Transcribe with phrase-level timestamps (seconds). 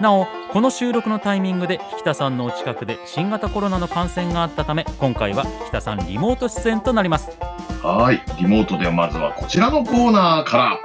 [0.00, 7.30] なおこの収録のタイミングで引田さんのお近くで新型コロナの感染があったため今回は引田さんリモート出演となります。
[7.82, 10.78] はい、リモートではまずはこちらのコーナーから。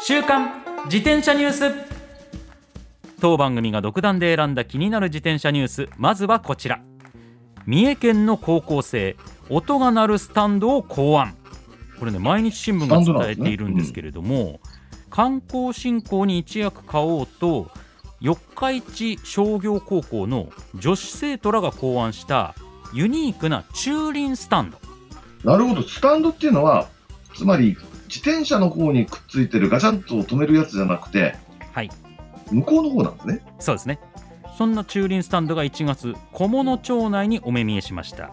[0.00, 1.72] 週刊自転車ニュース。
[3.20, 5.88] 当番組が独断で選んだ気になる自転車ニュース。
[5.96, 6.80] まずはこちら。
[7.66, 9.16] 三重県の高校生
[9.50, 11.36] 音が鳴るスタンドを考案。
[11.98, 14.60] これね毎日新聞が伝えているんですけれども、
[15.10, 17.70] 観光振興に一役買おうと
[18.20, 22.54] 四日市商業高校の女子生徒らが考案した
[22.92, 24.78] ユニークな駐輪スタンド。
[25.44, 26.88] なるほど、スタンドっていうのは、
[27.34, 27.76] つまり
[28.08, 31.36] 自転車の方にくっついてるガチャンと止めるやつじゃなくて、
[31.72, 31.90] はい。
[32.50, 33.42] 向こうの方なんですね。
[33.60, 34.00] そうですね。
[34.56, 38.30] そんな駐輪スタンドが1月菰野町内にお目見えしました。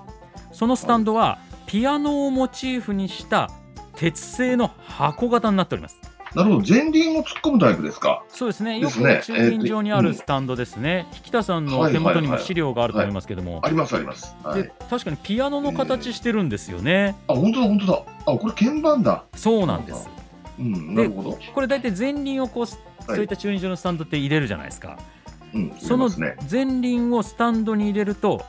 [0.52, 3.52] そのスタンドはピアノをモチーフにした
[3.96, 6.00] 鉄製の箱型になっております
[6.36, 8.24] なるほど、前輪を突っ込むタイプですか？
[8.28, 14.36] そうですねよく駐輪場にあるスタンドですね、引田さんの手元にも資料があると思いますけども、ありますあります。
[14.44, 14.70] はでい。
[14.90, 18.04] 確かにピアノの形してるんですよね、あ、本当だ本当だ。
[18.28, 19.24] あ、これ鍵盤だ。
[19.36, 20.10] そうなんです
[20.60, 21.38] うん、なるほど。
[21.54, 22.78] これ大体前輪をこうそ
[23.14, 24.98] ういった駐輪場のスタンドって入れるじゃないですか、
[25.54, 26.10] うん、その。
[26.50, 28.44] 前輪をスタンドに入れると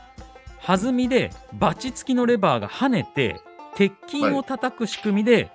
[0.65, 3.41] 弾みでバチ付きのレバーが跳ねて
[3.77, 5.51] 鉄筋を叩く仕組みで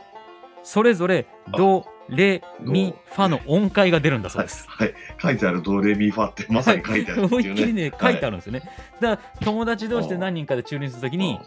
[0.63, 1.25] それぞれ
[1.57, 8.61] ドレミファの音階が出るんだそうはいです。、はい、書いてあるドレミファってまさに書いてあるって思いっきりね書いてあるんですよね。
[8.99, 11.39] だから友達同士で何人かで駐輪するときに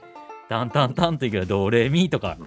[0.48, 2.38] タンタンタンというけどドレミとか。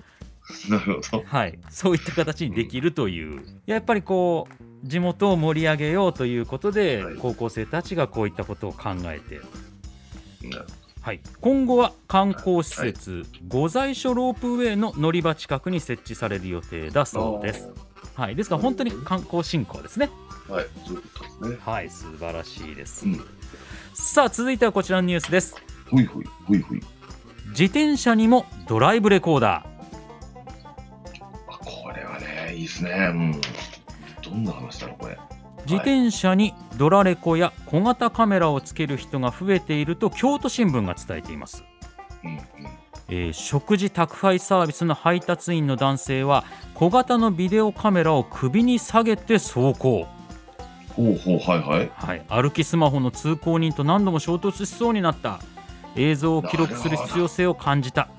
[0.70, 1.24] なるほど。
[1.26, 1.60] はい。
[1.70, 3.44] そういった形にできるという。
[3.66, 7.16] やっぱりこう地元を盛り上げようということではい。
[7.16, 9.42] 高校生たちがこういったことを考えて。
[11.02, 17.70] はい、今後は観光施設、御在所ロープウェイの乗り場近くに設置される予定だそうです。
[18.18, 20.10] はい、ですから本当に観光振興ですね。
[20.50, 21.58] はい、そういうことですね。
[21.64, 23.06] はい、素晴らしいです。
[23.06, 23.24] うん
[24.00, 25.56] さあ、続いてはこちらのニュースです。
[25.90, 26.82] ほいほい、ほいほい。
[27.50, 29.68] 自転車にもドライブレコーダー。
[31.48, 32.92] あこれはね、いいですね。
[32.92, 33.42] うん。
[34.22, 35.18] どんな話だろう、これ。
[35.66, 41.64] 自転車にドラレコや小型カメラをつける人が増えていると京都新聞が伝えています。
[42.24, 42.40] うんうん。
[43.10, 50.08] えー食事宅配サービスの配達員の男性は小型のビデオカメラを首に下げて走行。
[50.96, 51.92] ほうほう、はいはい。
[51.94, 55.40] はい、歩きスマホの通行人と何度も衝突しそうになった
[55.96, 58.10] 映像を記録する必要性を感じた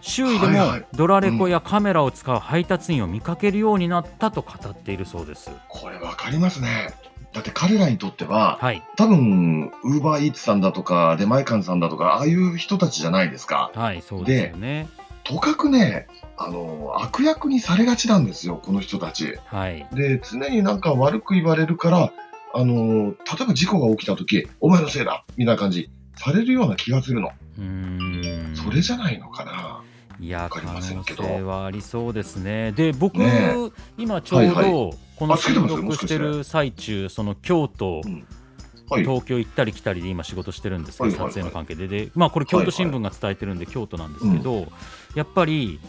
[0.00, 0.58] 周囲でも
[0.92, 6.94] ドラレコやカメラを使う配達員を見かけるようになったと語っているそうです、これわかりますね。
[7.36, 13.70] だって彼らにとっては、はい多分、ウーバーイーツさんだとか、出前館さんだとか、ああいう人たちじゃないですか。
[13.74, 14.88] はいそうですよね
[15.22, 16.06] とかくね、
[16.38, 19.34] あの、悪役にされがちなんですよ、この人たち。
[19.44, 22.12] はいで、常になんか悪く言われるから、
[22.54, 27.32] あの、例えば事故が起きた時、お前のせいだみたいな感じ、されるような気がするの。
[27.58, 29.82] うーんそれじゃないのかな。
[30.18, 33.52] いや可わかりません能けど性はありそうですねで僕、ね
[33.98, 38.26] 今ちょうはいはどこの収録してる最中その京都うん。
[38.88, 39.02] はい。
[39.02, 41.88] 東京行ったり来たりで今仕事してるんですけど、撮影の関係で。
[41.88, 44.68] で、まあ、これ京都新聞が伝えてるんで京都なんですけど、
[45.16, 45.80] やっぱり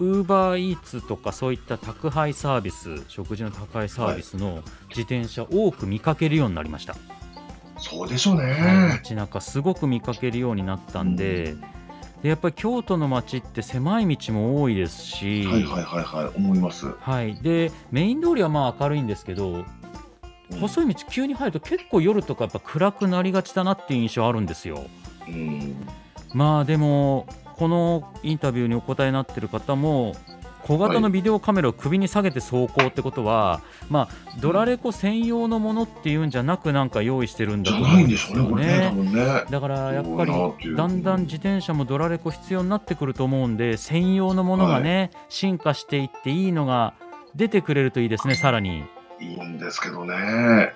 [0.00, 6.96] ウーバーイーツとかそういった宅配サービス食事の宅配サービスの自転車多く見かけるようになりました、
[7.78, 8.46] そうでしょうはい。
[8.46, 8.88] ね。
[9.02, 11.54] 街中すごく見かけるようになったんで,、
[12.22, 16.92] でやっぱり京都の街って狭い道も多いですし、はいはいはいはい、思います。
[17.00, 19.64] はいでメイン通りはまあ明るいんですけど
[20.60, 24.84] 細い道急に入ると結構夜とかやっぱ暗くなりがちだなっていう印象あるんですよ。
[25.28, 25.76] うん。
[26.32, 27.26] まあでも
[27.56, 30.14] このインタビューにお答えになってる方も
[30.64, 39.44] 小型のビデオカメラを首に下げて走行ってことは、まあドラレコ専用のものっていうんじゃなくなんか用意してるんだとじゃな思うんですよいんでしょうね、これね、多ね。
[39.50, 46.94] だからやっぱりだんだん自転車もドラレコ必要になってくると思うんで専用のものがね、進化していっていいのが
[47.34, 48.84] 出てくれるといいですねさらに。
[49.20, 50.72] いいんですけどね。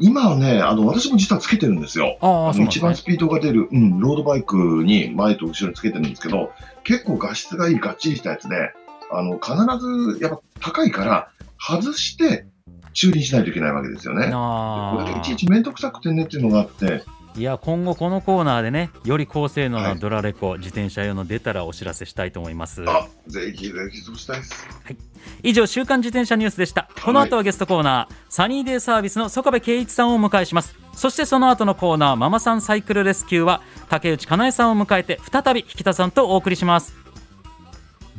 [0.00, 2.16] 今はね、あの、私も実はつけてるんですよ。
[2.20, 6.52] ああねの一番スピードが出る、うん、ロードバイクに前と後ろにつけてるんですけど、
[6.84, 8.72] 結構画質がいい、がっちりしたやつで、
[9.10, 9.54] あの、必
[10.16, 12.46] ず、やっぱ高いから、外して、
[12.92, 14.30] 駐輪しないといけないわけですよね。
[14.30, 17.02] これいちいち面倒くさくてねっていうのがあって、
[17.36, 22.84] いや今後このコーナーでねより高性能なドラレコ、自転車用の出たらお知らせしたいと思います。
[22.88, 24.66] あ、ぜひぜひそうしたいです。
[25.44, 26.88] 以上週刊自転車ニュースでした。
[27.04, 30.74] この後はゲストコーナー、サニーデイサービスの曽我部圭一さんをお迎えします。
[30.92, 36.99] そしてその後のコーナーママさんサイクルレスキューは竹内かなえさんを迎えて再び引田さんとお送りします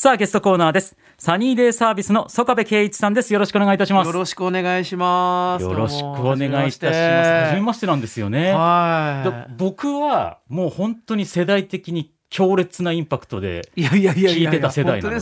[0.00, 5.64] さあゲストコーナーですサニーデイサービスの曽我部圭一さんですよろしくお願いいたしますよろしくお願いします。
[5.64, 6.86] よろしくお願いいたします。
[6.86, 8.52] 初めはましてなんですよね。
[8.52, 13.80] は僕はもう本当に世代的に強烈なインパクトでい。
[13.80, 15.20] いやいやいやいや聞いてた世代なので。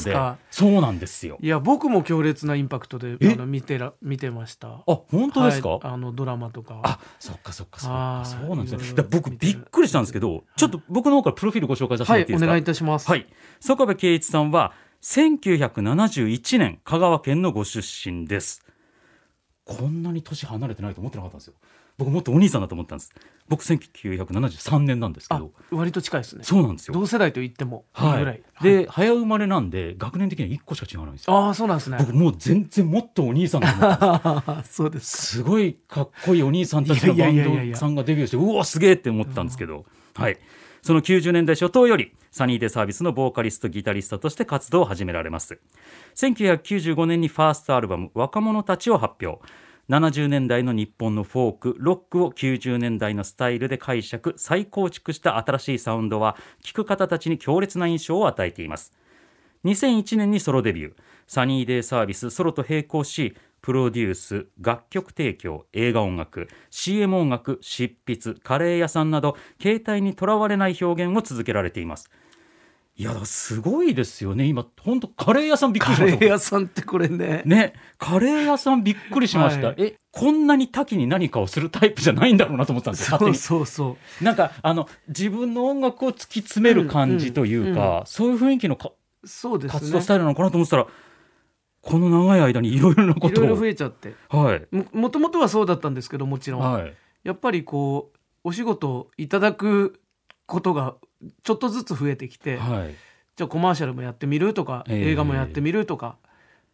[0.51, 1.39] そうなんですよ。
[1.41, 3.33] いや僕も強烈なインパクトでえ？
[3.33, 4.69] あの見てら見てました。
[4.69, 5.69] あ、本当ですか？
[5.69, 6.81] はいあのドラマとか。
[6.83, 7.97] あ、そっかそっかそっか。
[7.97, 8.95] はいそうなんですね。
[8.95, 12.47] だ僕びっくりしたんですけど、ちょっと僕の方からプロフィールご紹介させていおらっていいですか？
[12.47, 13.09] 願いいたします。
[13.09, 13.27] はい。
[13.61, 14.73] 曽我部圭一さんは
[15.03, 18.65] 1971年香川県のご出身です。
[19.65, 21.55] こんなに年離れてないと思ってなかったんですよ。
[21.99, 23.13] 僕もっとお兄さんだと思ったんです。
[23.49, 26.45] 僕1973年なんですけあど、割と近いですね。
[26.45, 26.95] そうなんですよ。
[26.95, 28.43] 同世代と言ってもいいはい。
[28.61, 31.35] で、早生まれなんで学年的には1個しか違わないんですよ。
[31.35, 31.97] ああそうなんですね。
[31.99, 35.23] 僕もう全然もっとお兄さんだと思ったんですそうですか。
[35.23, 40.39] すごいかっこいいお兄さんたちのバンドさんがデビューしてうわすげえって思ったんですけど、はい
[40.87, 45.59] その90年代初頭よりサニーデイサービスのボーカリストギタリストとして活動を始められます
[46.15, 49.41] 1995年にファーストアルバム「若者たち」を発表
[49.89, 58.93] 70年代の日本のフォークロックを90年代のスタイルで解釈再構築した新しいサウンドは聴く方たちに強烈な印象を与えています。
[59.65, 60.95] 2001年にソロデビュー。
[61.29, 72.11] サニーデイサービスソロと並行しプロデュース楽曲提供映画音楽 CM 音楽執筆カレー屋さんなど携帯にとらわれない表現を続けられています。
[72.99, 74.47] いやすごいですよね。
[74.47, 76.19] 今本当カレー屋さんびっくりしました。
[76.19, 77.43] カレー屋さんってこれね。
[77.45, 77.75] ね。
[77.99, 84.25] カレー屋さんびっくりしました、はいえこんなに多岐に何かをするタイプじゃないんだろうなと思ったんですそうそうそう。
[84.25, 88.93] なんかあの自分の音楽を突き詰める感じというか、そういう雰囲気のか
[89.27, 89.81] そうですね。
[89.81, 90.87] 活動スタイルなのかなと思ってたら、
[91.83, 93.31] この長い間にいろいろなことを。
[93.31, 94.15] いろいろ増えちゃって。
[94.31, 94.67] はい。
[94.75, 96.61] ももともとはそうだったんですけどもちろん。
[96.61, 96.95] はい。
[97.23, 100.01] やっぱりこうお仕事いただく
[100.47, 100.95] ことが
[101.43, 102.95] ちょっとずつ増えてきて、はい。
[103.37, 105.11] じゃあコマーシャルもやってみるとか、ええ。
[105.11, 106.17] 映画もやってみるとか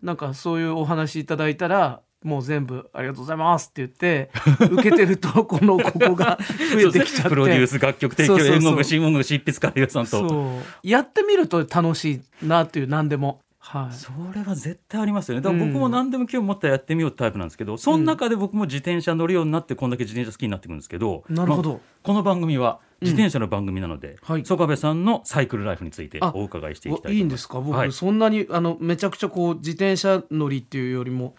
[0.02, 4.30] なんかそういうお話いただいたらもう全部ありがとうございますって言って
[4.70, 6.38] 受けてるとこのここが
[6.72, 7.28] 増えてきちゃって。
[7.28, 10.28] プロデュース楽曲提供演楽新音楽執筆カレー屋さんと。
[10.28, 10.88] そう。
[10.88, 13.40] やってみると楽しいなっていう何でも。
[13.58, 13.94] はい。
[13.94, 15.40] それは絶対ありますよね。
[15.40, 21.70] だから僕も何でも興味持ったらやってみようタイプなんですけど、その中で僕も自転車乗るようになってこんだけ自転車好きになってくるんですけどなるほど。
[21.70, 24.44] まあこの番組は自転車の番組なので、はい。
[24.44, 27.60] 曽我部さんのサイクルライフについてあお伺いしていきたいと思いいんですか？
[27.60, 27.92] 僕、はい。
[27.92, 31.34] そんなにあのめちゃくちゃこう自転車乗りっていうよりも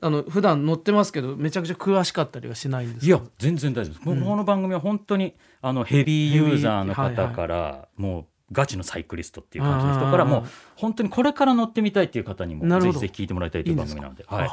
[0.00, 10.44] あの普段乗ってますけどめちゃくちゃ詳しかったりはしないんですいや全然大丈夫です、もうこの番組は本当にあのヘビーユーザーの方から、もうガチのサイクリストっていう感じの人からもう
[10.76, 14.24] 本当にこれから乗ってみたいっていう方にもぜひぜひ聞いてもらいたいという番組なので。
[14.26, 14.50] はい。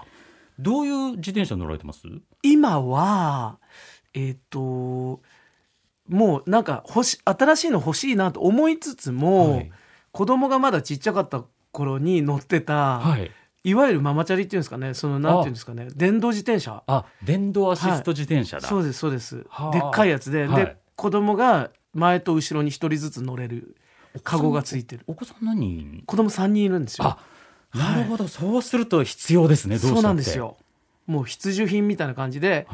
[0.57, 2.07] どういう自転車乗られてます？
[2.41, 3.59] 今は
[4.13, 5.21] えっ、と
[6.07, 9.71] もうなんか欲し新しいの欲しいなと思いつつも、はい。
[10.11, 13.31] 子供がまだちっちゃかった頃に乗ってた、はい。
[13.63, 16.83] い、わゆるママチャリっていうんですかねそのなんていうんですかね電動自転車。
[16.87, 19.45] あ電動アシスト自転車だ、そうですそうです。
[19.49, 19.71] はあ。
[19.71, 20.65] でっかいやつで、はい。
[20.65, 23.75] で子供が前と後ろに一人ずつ乗れる
[24.23, 25.03] カゴがついてる。
[25.07, 26.03] お子さん何人？
[26.05, 27.07] 子供3人いるんですよ。
[27.07, 27.17] あ
[27.73, 30.55] なるほど、そうすると必要ですねそうなんですよ
[31.07, 32.67] もう必需品みたいな感じで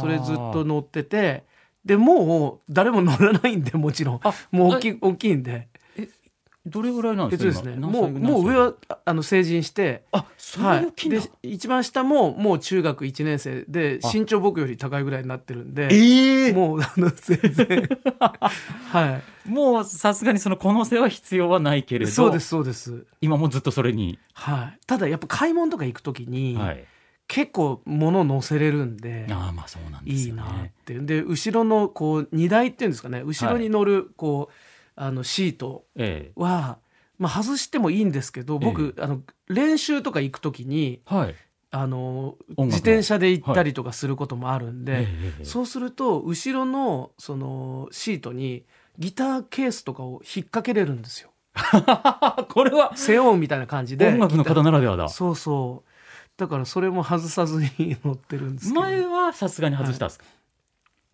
[0.00, 1.44] それずっと乗ってて
[1.86, 4.20] でもう誰も乗らないんでもちろん。
[4.24, 5.68] あもう大きい大きいんで。
[6.66, 7.76] どれぐらいなんえですかね。
[7.76, 10.02] もうもう上はああの成人して。
[10.10, 13.64] あそうはいいう金だ、で一番下ももう中学1年生。
[13.68, 14.10] であ。
[14.12, 17.88] 身長僕より高いぐらいになってるんでええもうあの全然。
[18.90, 19.48] はい。
[19.48, 22.10] もうさすがにそのこの背は必要はないけれど。
[22.10, 23.04] そうですそうです。
[23.20, 24.78] 今もずっとそれに、はい。
[24.88, 26.84] ただやっぱ買い物とか行く時に、はい、
[27.28, 30.98] 結構物乗せれるんでああまあそうなんですいいなって。
[30.98, 33.22] で後ろのこう荷台っていうんですかね。
[33.24, 34.54] 後ろに乗るこう、
[34.94, 36.78] あのシートえは、
[37.18, 41.34] まあ、外してもいいんですけど僕、あの練習とか行く時にえはい。
[41.72, 48.64] あの自転車で行ったりとかすることもあるんで、ええええそうすると後ろのそのシートに
[48.98, 51.30] ギターケースとかを引っ掛けれるんですよ。
[52.48, 55.08] これは背負うみたいな感じで音楽の方ならではだ。
[55.08, 55.90] そうそう
[56.36, 58.80] だからそれも外さずに乗ってるんですけど。
[58.80, 60.24] 前はさすがに外したんですか、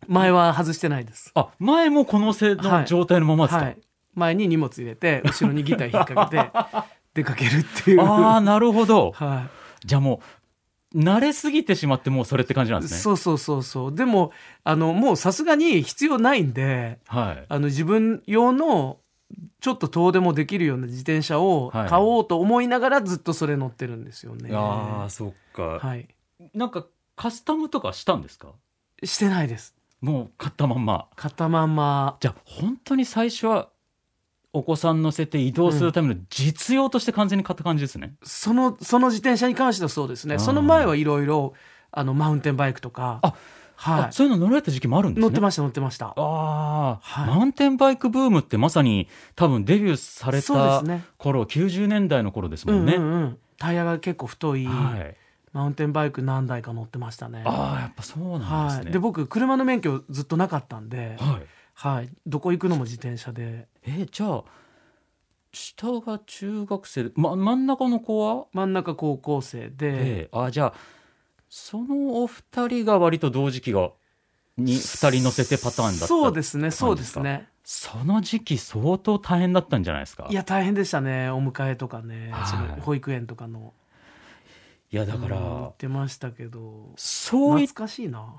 [0.09, 1.31] 前は外してないです。
[1.35, 3.79] あ前もこの背の状態のままですか、はい。
[4.15, 6.51] 前に荷物入れて後ろにギター引っ掛けて
[7.15, 8.03] 出かけるっていう。
[8.03, 9.13] ああなるほど。
[9.13, 9.49] は
[9.85, 10.21] じゃあも
[10.95, 13.01] う慣れすぎてしまってもうそれって感じなんい、ですね。
[13.01, 13.95] そうそうそうそう。
[13.95, 14.33] でも
[14.65, 17.45] あのもうさすがに必要ないんではい。
[17.49, 18.99] あの自分用の
[19.61, 21.89] ちょっと遠出もできるような自転車をはい。
[21.89, 24.51] 買おうと思いながらずっとそれ乗ってるんですよね。
[24.53, 26.09] ああそっか、はい、
[26.55, 26.87] なんか
[27.17, 28.49] カスタムとかしたんですか？
[29.05, 29.75] してないです。
[30.01, 31.07] もう買ったまんま。
[31.15, 32.17] 買ったまんま。
[32.21, 33.69] じゃあ本当に最初は
[34.53, 40.39] お子さん乗せて移動するための実用として完全に買った感じですね、そのその自転車に関してはそうですね。
[40.39, 41.55] その前はいろいろ
[41.91, 43.21] あのマウンテンバイクとか。
[43.23, 43.35] あ
[43.83, 46.07] はあそういうの乗られた時期もあるんい、ですね乗ってました乗ってました。
[46.09, 51.05] ああ、はいマウンテンバイクブームってまさに多分デビューされそうでたすね。
[51.19, 53.39] 頃、90年代の頃ですうんうんもんね、うん。
[53.59, 55.17] タイヤが結構太い、はい
[55.53, 57.43] マウンテンバイク何台か乗ってましたね。
[57.45, 58.93] ああやっぱそうなんですね、はい。
[58.93, 62.09] で僕車の免許ずっとなかったんで、はいはい。
[62.27, 63.69] どこ行くのも自転車で。
[63.83, 64.45] えじゃあ
[65.53, 68.47] 下が中学生で、ま、真ん中の子は？
[68.55, 70.75] 真ん中高校生で、ええあじゃあ
[71.55, 73.91] そのお二人が割と同時期が
[74.57, 77.47] に二人乗せてパターンだったそうですねそうですね。
[77.63, 80.27] その時期相当大変だったんじゃないですか？
[80.31, 82.81] いや大変でしたねお迎えとかね、はい。
[82.81, 83.75] 保育園とかの。
[84.91, 86.93] いやだから、うん行ってましたけど。
[86.97, 88.35] そうい懐かしいな。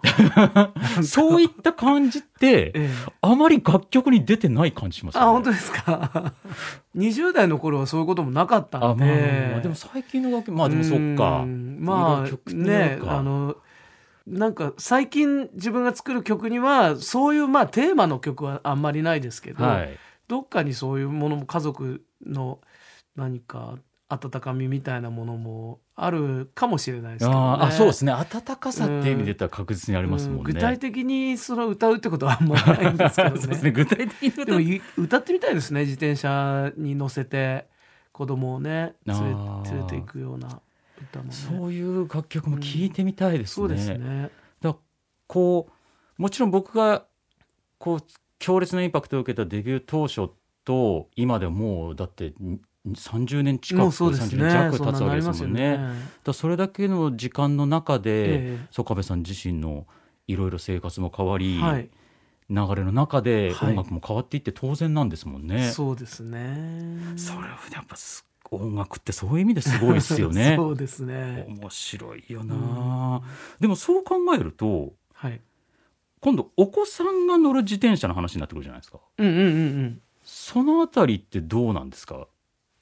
[1.03, 2.89] そういった感じってええ。
[3.21, 5.27] あまり楽曲に出てない感じしますよね。
[5.27, 6.33] あ本当ですか？
[6.97, 9.05] 20代の頃はそういうこともなかったあんで。
[9.05, 11.41] まあまあまあでも最近の楽曲まあでもそっか。
[11.41, 13.55] うんまあねあの
[14.25, 19.97] なんか最近自分が作る曲にはそういうまあテーマの曲はあんまりないですけど、はい。
[20.27, 22.59] どっかにそういうものも家族の
[23.15, 23.77] 何か
[24.09, 28.11] 温かみみたいなものもあるかもしれないですけど、ね、あそうですね。
[28.11, 30.43] 温かさっていう意味で言ったら確実にありますもんね、うん。
[30.45, 33.69] 具体的にその歌うってことはあんまりないんですけど そうですね。
[33.69, 35.81] ね具体的にでもい歌ってみたいですね。
[35.81, 37.67] 自転車に乗せて
[38.11, 39.23] 子供をね連れ
[39.71, 40.61] 連れていくような
[41.13, 41.31] 歌もね。
[41.31, 43.53] そういう楽曲も聴いてみたいですね。
[43.53, 44.31] そうですね。
[44.61, 44.75] だ
[45.27, 45.69] こ
[46.17, 47.05] うもちろん僕が
[47.77, 47.99] こう
[48.39, 50.29] 強烈なインパクトを受けたデビュー当初
[50.65, 55.27] と今でもうだってに30年近くもうそうです30年ね弱経つわけですもんね。
[55.27, 55.95] ますよね。
[56.23, 58.67] だそれだけの時間の中で、ええ。
[58.71, 59.87] 曽我部さん自身の
[60.27, 61.89] いろいろ生活も変わり、はい。
[62.49, 63.69] 流れの中ではい。
[63.69, 65.69] 音楽も変わっていって当然なんですもんね。
[65.71, 66.99] そうですね。
[67.15, 68.25] それはやっぱす
[68.55, 70.55] 音楽ってそういう意味ですごいですよね。
[70.57, 71.45] そうですね。
[71.47, 73.21] 面白いよな、
[73.59, 75.41] でもそう考えるとはい。
[76.19, 78.99] 今度お子さんが乗る自転車の話になってくるじゃないですか。
[79.17, 79.47] うんうんうんう
[79.85, 80.01] ん。
[80.23, 82.27] そのあたりってどうなんですか？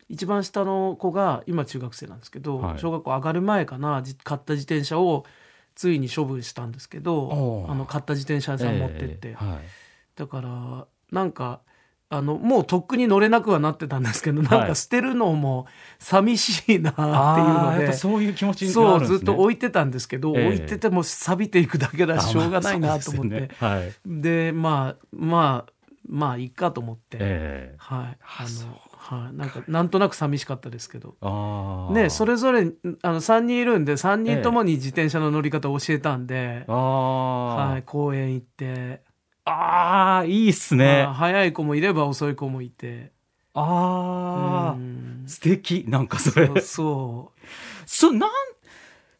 [0.09, 2.79] 一番下の子が今中学生なんですけど、はい。
[2.79, 5.25] 小学校上がる前かなじ買った自転車を
[5.73, 9.59] ついに処分したんですけどあの買った自転車屋さん持ってって、ええはい。
[10.15, 11.61] だからなんか
[12.13, 15.65] あのもうとっくに乗れなくはなってたんですけどなんか捨てるのも
[15.97, 20.47] 寂しいなっていうので、ぱそういう気持ちにそうずっと置いてたんですけど、ええ。
[20.47, 23.85] 置いてても錆びていくだけだししょうがないなと思って、あまあでね。
[23.85, 23.93] はい。
[24.05, 25.73] でまあまあ
[26.05, 27.75] まあいいかと思って、ええ。
[27.77, 28.17] はい。
[28.19, 29.37] あのはい。
[29.37, 31.15] なんかなんとなく寂しかったですけど。
[31.93, 32.71] ねそれぞれ
[33.03, 39.01] あの3人いるんで3人ともに自転車の乗り方を教えたんで、あー、はい、公園行って、
[39.45, 41.03] あーいいっすね。
[41.03, 43.11] まあ早い子もいれば遅い子もいて。
[43.53, 45.23] ああうん。
[45.27, 46.47] 素敵なんかそれ。
[46.47, 47.39] そうそう。
[47.85, 48.29] そなん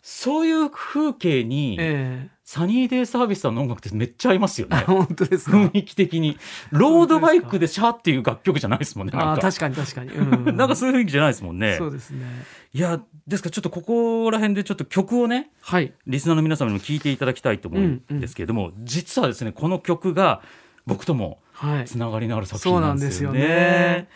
[0.02, 4.76] そういう風景にええサニーデイサービスさんの音楽ってめっちゃ合いますよね。
[4.86, 5.56] 本当ですか？
[5.56, 6.38] 雰囲気的に。
[6.72, 10.56] ロードバイクでシャーっていう楽曲じゃないですもんねあー確かに確かに、うん。
[10.58, 11.76] なんかそういう雰囲気じゃないですもんね。
[11.78, 12.26] そうですね。
[12.74, 15.94] いやですからちょっとここら辺でちょっと曲をねはい。
[16.06, 20.42] リスナーの皆様にも聞いていただきたいと思うんですけれども、実はですねこの曲が
[20.86, 21.86] 僕ともはい。
[21.86, 23.40] つながりのある作品なんですよね。
[23.40, 24.10] そうなんですよね。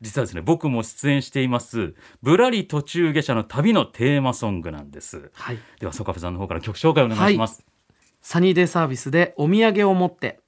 [0.00, 5.30] 実はですね僕も出演しています「ぶらり途中下車の旅」のテーマソングなんです。
[5.34, 5.58] はい。
[5.78, 7.64] ではソカフェさんの方から曲紹介お願いします、
[8.28, 10.40] サニーデイサービスでお土産を持って。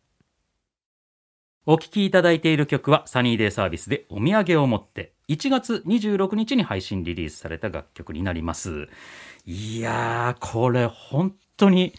[1.65, 5.13] お聴きいただいている曲はサニーデイサービスでお土産を持って。
[5.29, 8.89] 1月26日に配信リリースされた楽曲になります。
[9.47, 11.93] いやーこれ本当に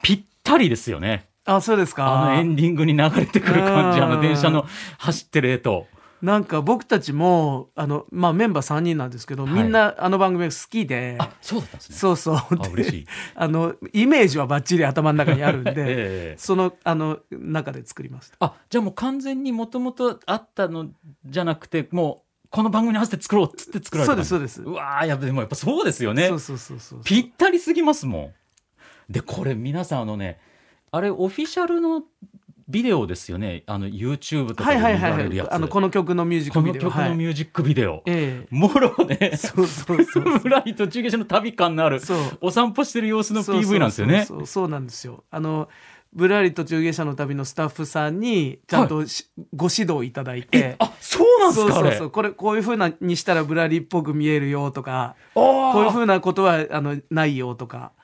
[0.00, 1.28] ぴったりですよね。
[1.44, 2.06] あそうですか。
[2.06, 4.04] あのエンディングに流れてくる感じうん。
[4.04, 4.64] あの電車の
[4.98, 5.88] 走ってる絵と
[6.22, 9.52] なんか僕たちもあの、まあ、メンバー3人なんですけど、はい。
[9.52, 11.96] みんなあの番組が好きであそうだったんですね。
[11.96, 12.36] そうそう。
[12.36, 13.04] あ嬉しい。
[13.04, 16.34] であのイメージはバッチリ頭の中にあるんで、ええ。
[16.38, 18.36] そのあの中で作りました。
[18.40, 20.88] あじゃあもう完全にもともとあったの
[21.24, 24.62] じゃなくてもうこの番組に合わせて作ろうっつって作られたそうですそうです。
[24.62, 26.28] うわーやっぱでもやっぱそうですよね。
[26.28, 27.00] そうそうそうそう。
[27.04, 28.32] ぴったりすぎますもん。
[29.08, 30.38] でこれ皆さんあのね
[30.92, 32.02] あれオフィシャルの
[32.70, 33.64] ビデオですよね。
[33.66, 35.18] あの YouTube とかで見はいはいはいはい。
[35.18, 36.82] られるやつ、あのこの曲のミュージックビデオ。
[36.82, 38.46] この曲のミュージックビデオ、はいえ。
[38.50, 39.18] もろね。
[39.20, 40.24] えそうそうそう。
[40.38, 42.00] フライト中継車の旅感のある
[42.40, 44.24] お散歩してる様子の PV なんですよね。
[44.24, 45.24] そうそうそうなんですよ。
[45.30, 45.68] あの
[46.12, 50.76] ぶらり途中下車の旅のスタッフさんにちゃんとし、ご指導いただいて。
[50.78, 57.92] あそうなんですかそうそうこれこういう風なにしたらぶらりっぽく見えるよとかここういう風なことはあのないよとか。
[57.96, 57.99] あ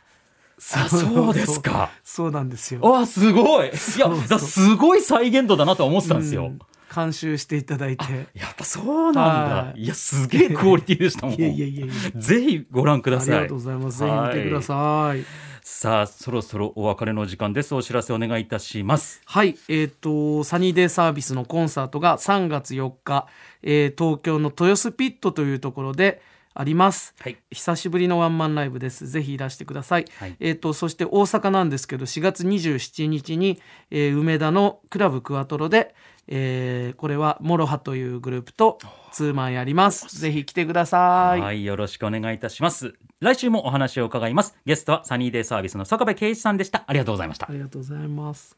[0.59, 1.91] そうですか。
[2.03, 2.81] そうなんですよ。
[2.97, 3.69] あすごい。
[3.69, 6.59] いやすごい再現度だなとは思ってたんですよ、うん。
[6.95, 8.05] 監修していただいて。
[8.35, 9.21] やっぱそうなんだ。
[9.21, 9.83] はい。
[9.83, 11.35] いやすげえクオリティでしたもん。
[11.35, 11.87] いやいやいや
[12.17, 13.35] ぜひご覧ください。
[13.35, 13.99] ありがとうございます。
[13.99, 15.25] ぜひ見てください。
[15.69, 17.75] さあそろそろお別れの時間です。
[17.75, 19.21] お知らせお願いいたします。
[19.27, 23.27] はい、えっ、と、サニーデイサービスのコンサートが3月4日、
[23.63, 26.23] えー東京の豊洲ピットというところで
[26.59, 27.15] あります。
[27.21, 29.07] はい久しぶりのワンマンライブです。
[29.07, 30.05] ぜひいらしてください。
[30.19, 35.95] はいえっ、と、そして大阪なんですけど、4月27日に、えー梅田のクラブクワトロで、
[36.29, 38.79] えーこれは MOROHA というグループと
[39.13, 40.19] ツーマンやります。
[40.19, 41.41] ぜひ来てください。
[41.41, 48.57] はいよろしくお願いいたします来週もお話を伺いますゲストはサニーデイサービスの曽我部恵一さんでしたありがとうございましたありがとうございます。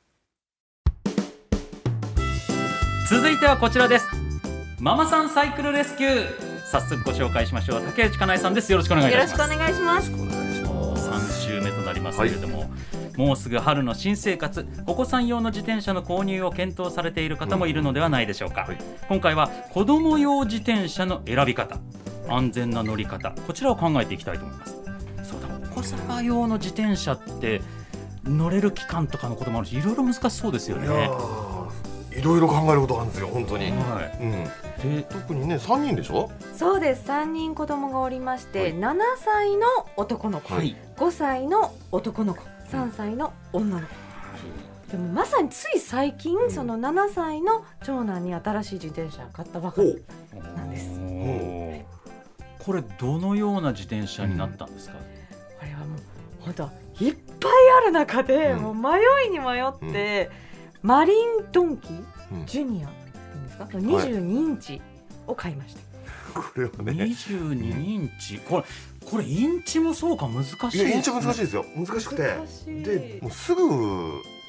[3.08, 4.06] 続いてはこちらです
[4.80, 7.83] ママさんサイクルレスキュー早速ご紹介しましょう。
[7.83, 8.70] 竹内かなえさんです。
[8.70, 9.33] よろしくお願いします。
[9.33, 10.12] ろしくお願いします。
[10.12, 12.70] お願いします3週目となりますけれども、
[13.16, 14.66] もうすぐ春の新生活。
[14.87, 18.78] お子さん用の自転車の購入を検討されている方もいるのではないでしょうか、はい。
[19.09, 21.78] 今回は子供用自転車の選び方。
[22.28, 23.31] 安全な乗り方。
[23.46, 24.76] こちらを考えていきたいと思います。
[25.22, 27.62] そうだお子様用の自転車って
[28.24, 30.88] 乗れる期間とかのこともあるしいろいろ難しそうですよね
[32.18, 34.22] いろいろ考えることあるんですよ本当に、はい。
[34.22, 34.44] うん、
[34.96, 36.31] で特にね3人でしょ？
[36.54, 37.04] そうです。
[37.04, 38.74] 三人子供がおりまして、はい。
[38.74, 40.76] 7歳の男の子、はい。
[40.96, 43.94] 5歳の男の子、3歳の女の子。
[44.90, 46.50] でもまさについ最近、ん。
[46.50, 50.02] その7歳の長男に新しい自転車を買ったばかり。
[50.57, 50.98] なんです。
[52.59, 54.96] これどのような自転車になったんですか、
[55.59, 55.98] これはもう
[56.40, 56.70] 本当
[57.04, 57.52] いっぱい
[57.83, 58.62] ある中で、うん。
[58.62, 60.31] もう迷いに迷って、
[60.83, 61.88] マリンドンキ
[62.33, 62.47] うん。
[62.47, 64.81] ジュニアっていうんですか、22インチ
[65.27, 65.81] を買いました。
[66.41, 66.93] これはね。
[67.05, 68.64] 22インチこれ
[69.05, 71.64] これインチもそうか難しいいやインチ難しいですよ。
[71.75, 72.37] 難しくて。
[72.67, 73.61] でもうすぐ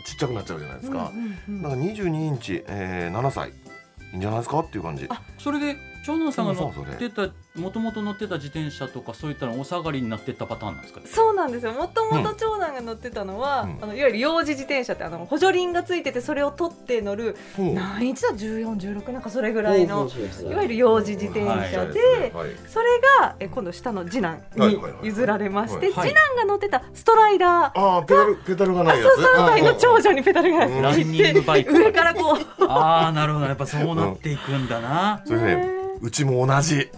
[0.05, 1.61] ちっちゃくなっちゃうじゃないですか、うんうんうん。
[1.61, 3.49] だから22インチ、えー、7歳。
[3.49, 4.59] いいんじゃないですか？
[4.59, 5.05] っていう感じ。
[5.09, 11.07] あそれで長男さんが乗ってたもともと乗ってた自転車とかそういったのお下がりになってったパターンなんですかね？
[11.07, 11.73] そうなんですよ。
[11.73, 13.79] もともと長男が乗ってたのは、うん。
[13.81, 17.73] あのいわゆる幼児自転車ってあの補助輪がついててそれを取って乗るほう。
[17.73, 20.09] 何インチだ1416なんかそれぐらいの
[20.49, 21.99] いわゆる幼児自転車で、
[22.33, 22.49] はい。
[22.67, 22.87] それ
[23.21, 26.07] がえ今度下の次男に譲られまして、はい。
[26.07, 29.15] 次男が乗ってたストライダー、ああペダルペダルがあないやつ。
[29.15, 30.71] そう3歳の長女にペダルがうん。
[30.71, 31.77] ついランニングバイてク。
[31.77, 32.63] 上からこう。
[32.65, 33.45] ああなるほど。
[33.47, 36.89] やっぱそうなっていくんだな、それねうちも同じ。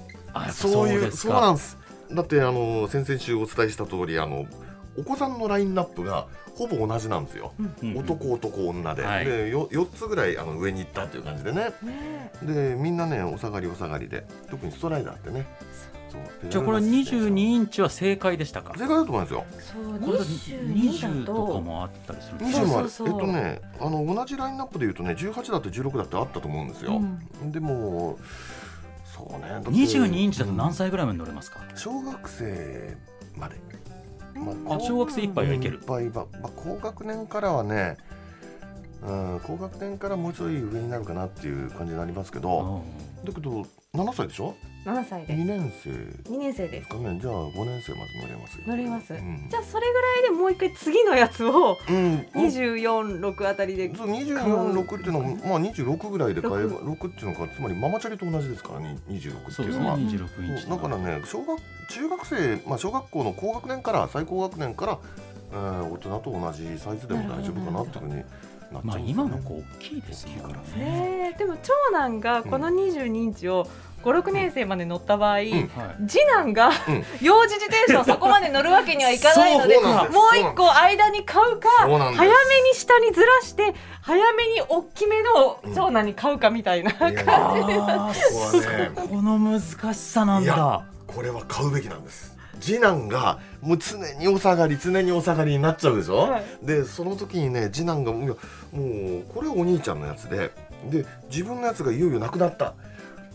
[0.52, 1.78] そういうそうなんです。
[2.12, 4.46] だってあの先々週お伝えした通りあの
[4.98, 9.26] お子さんのラインナップがほぼ同じなんですよ、うん男男女で,、はい。
[9.26, 11.74] でよ4つぐらいあの上に行ったっていう感じでね。
[11.82, 12.32] ね。
[12.44, 14.26] でみんなねお下がりお下がりで。
[14.50, 15.46] 特にストライダーってね。
[16.12, 18.74] そうじゃあこれ22インチは正解でしたか？
[18.74, 19.46] 正解だと思うんですよ。
[19.60, 21.48] そうこれだと22 20だと。
[21.48, 27.02] かともあったりするんですか？20もあえっとねあの同じラインナップでいうとね18だって16だってあったと思うんですよ、
[27.46, 28.20] でも
[29.30, 29.50] そうね。
[29.50, 29.70] だって。
[29.70, 32.98] 22インチだと何歳ぐらいまで乗れますか、小学生
[33.38, 33.56] まで。
[34.36, 35.78] うまあ小学生いっぱいはいける。
[35.78, 37.98] いっぱいは、まあ、高学年からはね
[39.04, 42.84] うん高学年からもうちょい上になるかなっていう感じになりますけど。
[43.24, 44.56] だけど7歳でしょ？
[44.86, 45.90] 7歳で2年生。
[46.32, 46.90] 2年生です。
[46.90, 48.64] かねじゃあ5年生まで乗れますよ。
[48.66, 49.48] 乗れます、うん。
[49.48, 52.28] じゃあそれぐらいでもう一回次のやつをうん。
[52.34, 59.98] 246あたりでそう24、6っていうのは、まあ26ぐらいで買えば、6っていうのが、つまりママチャリと同じですからね、26っていうのは。
[60.00, 65.00] 26インチそうだからね、小学、中学生、まあ小学校の高学年から、最高学年から、
[65.52, 68.24] えー、大人と同じサイズでも大丈夫かなっていうふうに。
[68.72, 71.36] まあ今の子大きいですからね。
[71.38, 73.68] でも長男がこの22インチを
[74.04, 76.72] 56年生まで乗った場合、次男が、ん。
[77.22, 79.92] 幼児自転車をそこまで乗るわけにはいかないのでも
[80.34, 87.26] う一個間に買うか早めに下にずらして早めに大きめの長男に買うかみたいな、いやいや
[88.10, 88.12] あ
[88.96, 89.62] この難
[89.94, 90.84] しさなんだ。
[91.06, 92.31] これは買うべきなんです。
[92.62, 96.44] 次男がもう常にお下がり常にお下がりになっちゃうでしょ、はい。
[96.64, 98.36] でその時にね次男がもう
[99.34, 100.52] これお兄ちゃんのやつで
[100.90, 102.74] で自分のやつがいよいよなくなった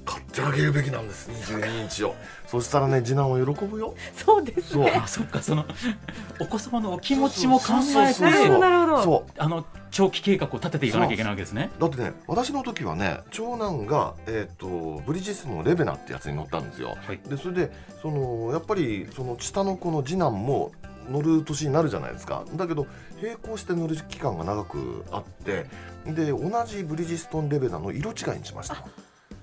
[0.06, 2.14] 買ってあげるべきなんです22インチを。
[2.46, 3.94] そしたらね次男は喜ぶよ。
[4.14, 4.88] そうですそう。
[4.88, 5.66] あそっかその
[6.40, 17.18] お子様のお気持ちも考えてそうあの長期計画を立てていかなきゃいけないわけですねだってね私の時はね長男が、えー、とブリヂストンのレベナってやつに乗ったんですよ、はい。
[17.28, 20.70] でそれでそのやっぱりその下の子の次男も
[21.10, 22.44] 乗る年になるじゃないですか。
[22.54, 22.86] だけど
[23.22, 25.66] 並行して乗る期間が長くあって
[26.06, 28.84] で同じブリヂストンレベナの色違いにしました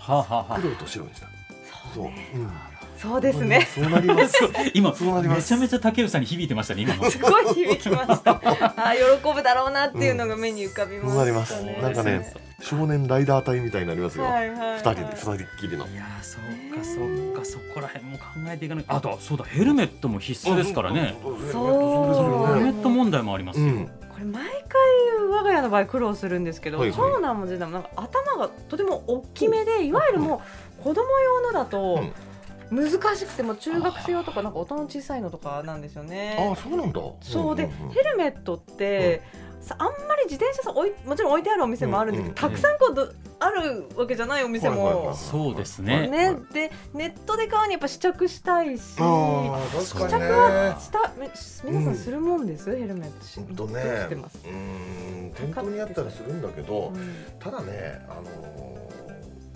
[0.03, 0.45] はあ、はあは。
[0.57, 1.27] あ黒と白にした。
[1.95, 2.07] そう、う。
[2.09, 2.13] ん、
[2.97, 3.67] そうですね。
[3.73, 4.37] そうなります。
[4.73, 5.37] 今そうなります。
[5.37, 8.31] めちゃめちゃ竹内さんに響いてましたね今のすごい響きました。
[8.31, 11.63] あー喜ぶだろうなっていうのが目に浮かびまそうなります。
[11.63, 14.77] なんかね少年ライダー隊みたいになりますよ、はいはいはい。
[14.77, 15.87] 二人で二人っきりの。
[15.87, 16.41] いやーそっ
[16.77, 21.15] かそっかそこら辺も考えていかないあとそうだヘルメットも必須ですからね。
[21.21, 21.35] そう。
[22.53, 23.85] ヘルメット問題もありますよ、うん。
[23.85, 24.81] これ毎回
[25.43, 26.97] 我が家の場合苦労するんですけど、はいはい。
[26.97, 30.41] 長男も次男もなんか頭がとても大きめでいわゆるも
[30.79, 32.01] う子供用のだと
[32.71, 36.37] 難しくても中学生用とかなんか音の小さいのとかなんですよね。
[36.39, 37.01] ああそうなんだ。
[37.21, 37.89] そうで、んんん。
[37.91, 39.21] ヘルメットって、
[39.63, 46.07] さあんまり自転車さ置いもちろん置いてあるお店もあるんですけど、うんうんたくさんこうどあるわけじゃないお店も、そうですね。
[46.07, 48.81] ねでネットで買うにやっぱ試着したいし。
[48.81, 49.01] 試着
[49.99, 50.29] 確かにね。
[50.29, 51.29] はしため
[51.71, 53.81] 皆さんするもんです、ヘルメットしほんとね。
[53.81, 54.39] してます。
[54.45, 55.33] うーん。
[55.35, 58.83] 店頭にあったりするんだけどうんただねあのー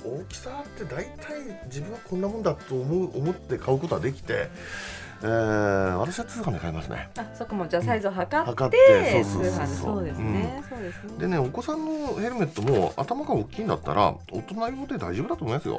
[0.05, 4.49] 大きさって大体自分はこんなもんだと思う思って買うことはできて、
[5.23, 7.09] えー、私は通販で買いますね。
[7.17, 9.65] あ、そこもじゃあサイズを測って、測って通そうそうそう。
[9.65, 9.71] 販で。
[9.73, 11.11] そうですね、そうですね。
[11.19, 15.77] でねお子さんのヘルメットも頭が大きいんだったら大人用で大丈夫だと思いますよ。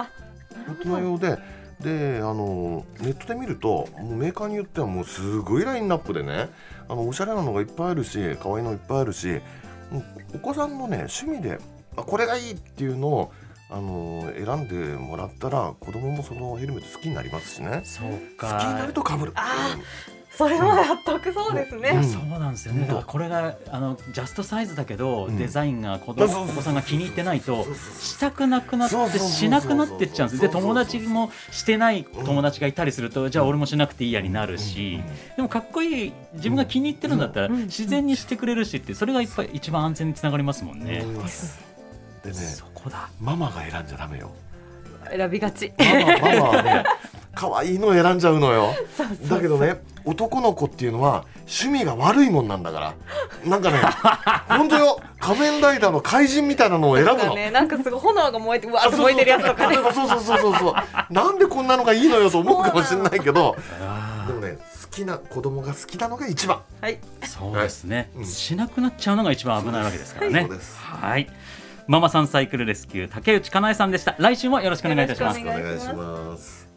[0.68, 1.38] 大人用で。
[1.80, 6.48] であのネットで見るともうメーカーによってはもうすごいラインナップでね
[6.88, 9.40] あのおしゃれなのがいっぱいあるし可愛いのいっぱいあるし
[10.34, 11.58] お子さんのね趣味で
[11.96, 13.32] あこれがいいっていうのを
[13.70, 17.80] あの選んでもらったら子供もそのヘルメット好きになりますしね。
[17.84, 19.32] そう好きになかると被る。
[19.34, 19.76] あ
[20.30, 21.90] それも納得そうですね。
[21.96, 22.04] うん。
[22.04, 22.86] そうなんですよね。
[22.86, 25.36] だからこれがあのジャストサイズだけど、うん。
[25.36, 27.66] デザインが子供お子さんが気に入ってないと
[28.00, 30.40] したくなくなってしなくなってっちゃうんです。
[30.40, 35.00] で友達もしてない友達がいたりするとじゃあ俺もしなくていいやになるし
[35.36, 37.62] でもかっこいい自分が気に入ってるんだったらうん。
[37.64, 41.04] 自然にしてくれるしってそれがいっぱい一番安全につながりますもんね
[42.30, 43.08] でねそこだ。
[43.20, 44.30] ママが選んじゃダメよ。
[45.10, 45.72] 選びがち。
[45.78, 46.84] ママママはね
[47.34, 48.74] 可愛いの選んじゃうのよ。
[49.28, 52.94] だけどね男の子っていうのは趣味が悪いもんなんだから。
[53.44, 53.78] なんかね
[54.48, 55.00] 本当よ。
[55.20, 59.74] 仮面ライダーの怪人みたいなのを選ぶの、なんかね、なんかすごい炎が燃えて、うわーって燃えてるやつとかね。
[59.76, 60.54] そうそうそうそうそう。
[60.58, 60.74] そう
[61.12, 63.56] なんでこんなのがいいのよと思うかもしれないけど。
[64.26, 66.60] でもね好きな子供が好きなのが一番。
[66.80, 66.98] はい。
[67.24, 68.24] そうですね、うん。
[68.24, 70.40] しなくなっちゃうのが一番危ないわけですからね。
[70.48, 70.76] そうです。
[70.76, 71.30] はい
[71.88, 74.14] ママさんサイクルレスキュー竹内かなえさんでした。
[74.18, 75.40] 来週もよろしくお願いいたします。
[75.40, 75.96] よろしくお願いします。
[75.96, 76.68] ます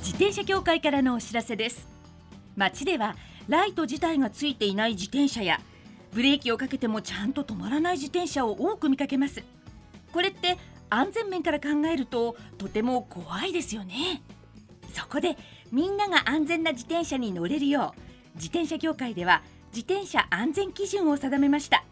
[0.00, 1.88] 自転車協会からのお知らせです。
[2.54, 3.16] 街では
[3.48, 5.58] ライト自体がついていない自転車や
[6.12, 9.42] ブレーキをかけてもちゃんと止まらない自転車を多く見かけます。
[10.12, 10.58] これって
[10.90, 14.20] 安全面から考えるととても怖いですよね。
[14.92, 15.38] そこで
[15.72, 19.42] みんなが安全な自転車に乗れるよう自転車協会では
[19.76, 21.84] 自転車安全基準を定めました。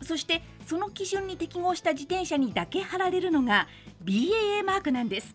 [0.00, 3.68] そしてその基準に適合した自転車にだけ貼られるのが
[4.02, 5.34] BAA マークなんです。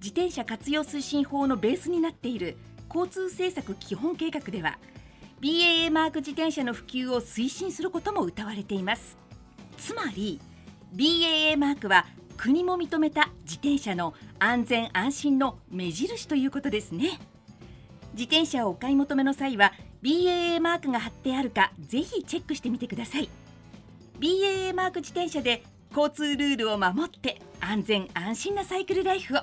[0.00, 2.56] 自転車活用推進法のベースになっている
[2.88, 4.78] 交通政策基本計画では
[5.40, 9.18] BAA マーク自転車の普及を推進することも謳われています。
[9.78, 10.40] つまり
[10.94, 17.18] BAA マークは国も認めた自転車の安全安心の目印ということですね。
[18.12, 23.28] 自転車をお買い求めの際は BAA マークが貼ってあるかぜひチェックしてみてください。
[24.18, 25.62] BAA マーク自転車で
[25.94, 29.40] 交通ルールを守って安全安心なサイクルライフを。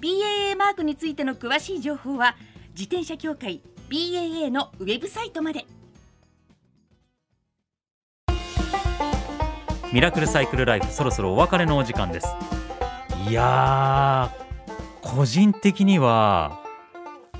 [0.00, 2.36] BAA マークについての詳しい情報は
[2.70, 5.66] 自転車協会 BAA のウェブサイトまで。
[9.92, 12.26] ミラクルサイクルライフそろそろお別れのお時間です。
[13.28, 16.60] いやー個人的には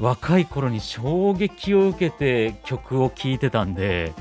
[0.00, 4.14] 若い頃に衝撃を受けて曲を聴いてたんで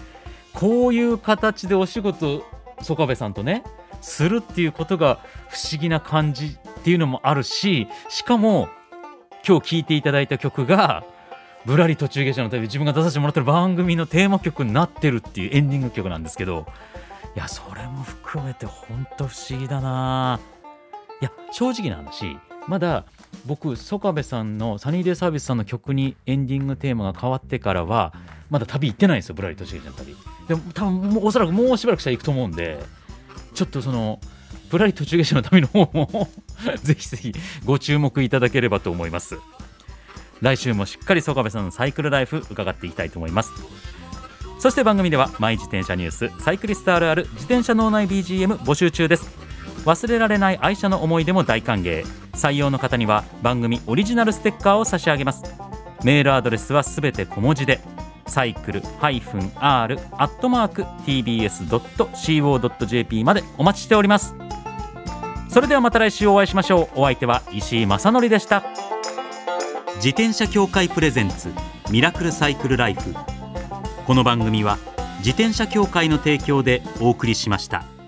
[0.54, 2.44] こういう形でお仕事
[2.82, 3.64] 曽我部さんとね
[4.02, 8.68] するっていうことが不思議な感じっていうのもあるししかも
[9.48, 11.04] 今日聴いていただいた曲が
[11.66, 16.66] ぶらり途中下車の旅自分が出させてもらってる番組のテーマ曲になってるっていうエンディング曲なんですけど
[17.36, 20.40] いやそれも含めて本当不思議だな。
[21.22, 22.38] いや正直な話
[22.68, 23.06] まだ
[23.46, 28.14] 僕曽我部さんのサニーデイサービスさんの曲にエンディングテーマが変わってからは
[28.50, 30.16] まだ旅行ってないんですよぶらり途中下車の旅。
[30.48, 32.80] でも多分もうおそらくもうしばらくしたら行くと思うんで
[33.54, 34.20] ちょっとその
[34.70, 36.28] ぶらり途中下車の旅の方も
[36.84, 37.34] ぜひぜひ
[37.66, 39.38] ご注目いただければと思います。
[40.42, 43.52] 来週もしっかり曽我部さんのサイクルライフ伺っていきたいと思います。
[44.60, 49.30] そして番組ではマイ自転車ニュースサイクリストあるある自転車脳内 BGM 募集中です。
[49.86, 52.06] 忘れられない愛車の思い出も大歓迎。
[52.40, 55.44] 採用の方には番組オリジナルステッカーを差し上げます。
[56.04, 57.82] メールアドレスはすべて小文字で
[58.26, 64.34] サイクル -r アットマーク tbs.co.jp までお待ちしております。
[65.50, 67.02] それではまた来週お会いしましょう。
[67.02, 68.64] お相手は石井正則でした。
[69.96, 71.52] 自転車協会プレゼンツ
[71.90, 73.14] ミラクルサイクルライフ。
[74.06, 74.78] この番組は
[75.18, 77.99] 自転車協会の提供でお送りしました。